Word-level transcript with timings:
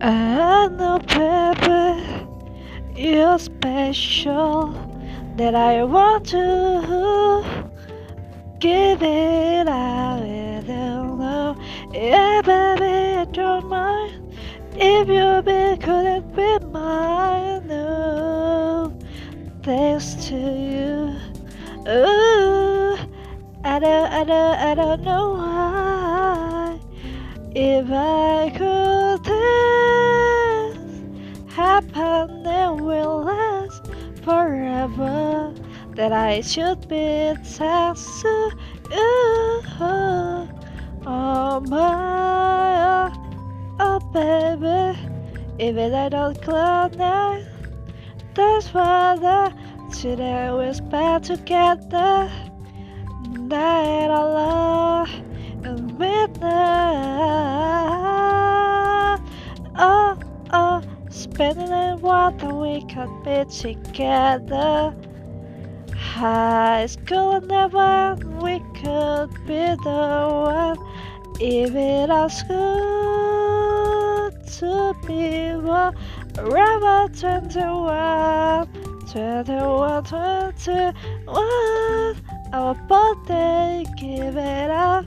I 0.00 0.68
know, 0.68 0.98
baby, 0.98 2.26
you're 3.00 3.38
special. 3.38 4.74
That 5.36 5.54
I 5.54 5.84
want 5.84 6.26
to 6.28 7.70
give 8.58 9.02
it 9.02 9.68
out. 9.68 10.22
I 10.22 10.62
don't 10.66 11.18
know. 11.18 11.56
Yeah, 11.92 12.40
baby, 12.42 13.30
don't 13.32 13.68
mind 13.68 14.34
if 14.74 15.08
you 15.08 15.42
be 15.42 15.76
couldn't 15.82 16.72
mine. 16.72 17.66
No, 17.66 18.96
thanks 19.62 20.14
to 20.28 20.36
you. 20.36 21.16
Ooh, 21.88 22.96
I 23.64 23.78
don't, 23.78 24.12
I 24.12 24.24
don't, 24.24 24.58
I 24.58 24.74
don't 24.74 25.02
know 25.02 25.30
why. 25.32 26.80
If 27.54 27.90
I 27.90 28.50
could 28.56 28.75
forever. 34.26 35.54
That 35.94 36.12
I 36.12 36.40
should 36.42 36.88
be 36.88 37.32
to 38.20 38.50
you. 38.90 39.62
Oh 41.08 41.62
my, 41.68 43.08
oh 43.78 44.00
baby, 44.12 44.98
even 45.58 45.94
I 45.94 46.08
don't 46.08 46.42
cloud. 46.42 46.98
That's 48.34 48.74
why 48.74 49.16
the 49.24 49.54
today 49.96 50.50
we 50.58 50.74
spend 50.74 51.24
together. 51.24 52.28
Night 53.30 54.10
alone 54.10 54.75
spending 61.36 61.70
it 61.70 62.00
what 62.00 62.42
we 62.42 62.80
can 62.86 63.22
be 63.22 63.44
together. 63.44 64.96
High 65.94 66.86
school 66.86 67.42
never 67.42 68.16
we 68.40 68.58
could 68.80 69.28
be 69.46 69.76
the 69.84 70.30
one. 70.48 70.78
Even 71.38 72.10
our 72.10 72.30
school 72.30 74.30
to 74.56 74.94
be 75.06 75.52
one. 75.56 75.94
Around 76.38 77.20
21, 77.20 78.66
21, 79.12 80.04
21. 80.04 82.16
Our 82.54 82.74
birthday, 82.88 83.84
give 83.98 84.38
it 84.38 84.70
up. 84.70 85.04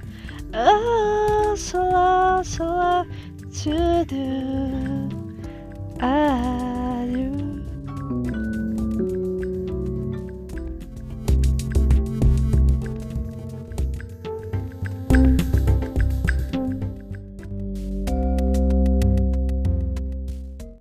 Oh, 0.53 1.55
so 1.57 1.89
long, 1.89 2.43
so 2.43 2.65
long 2.65 3.07
to 3.63 4.05
do. 4.05 5.18